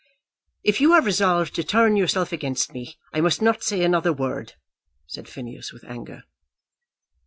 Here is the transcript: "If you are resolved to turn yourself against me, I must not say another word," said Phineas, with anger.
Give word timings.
"If 0.63 0.81
you 0.81 0.93
are 0.93 1.01
resolved 1.03 1.53
to 1.53 1.63
turn 1.63 1.95
yourself 1.95 2.31
against 2.31 2.73
me, 2.73 2.97
I 3.13 3.21
must 3.21 3.39
not 3.39 3.61
say 3.63 3.83
another 3.83 4.11
word," 4.11 4.53
said 5.05 5.29
Phineas, 5.29 5.71
with 5.71 5.83
anger. 5.83 6.23